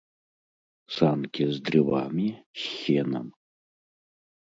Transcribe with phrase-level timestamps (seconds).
[0.97, 2.27] Санкі з дрывамі,
[2.65, 3.27] з сенам.